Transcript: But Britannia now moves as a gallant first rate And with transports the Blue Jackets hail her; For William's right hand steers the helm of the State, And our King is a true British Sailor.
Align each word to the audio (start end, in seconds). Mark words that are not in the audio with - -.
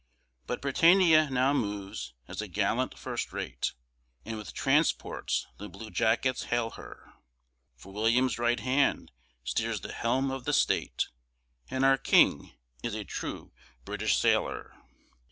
But 0.47 0.63
Britannia 0.63 1.29
now 1.29 1.53
moves 1.53 2.15
as 2.27 2.41
a 2.41 2.47
gallant 2.47 2.97
first 2.97 3.31
rate 3.31 3.73
And 4.25 4.35
with 4.35 4.51
transports 4.51 5.45
the 5.59 5.69
Blue 5.69 5.91
Jackets 5.91 6.45
hail 6.45 6.71
her; 6.71 7.13
For 7.75 7.93
William's 7.93 8.39
right 8.39 8.59
hand 8.59 9.11
steers 9.43 9.81
the 9.81 9.93
helm 9.93 10.31
of 10.31 10.45
the 10.45 10.53
State, 10.53 11.09
And 11.69 11.85
our 11.85 11.97
King 11.99 12.51
is 12.81 12.95
a 12.95 13.03
true 13.05 13.53
British 13.85 14.17
Sailor. 14.17 14.73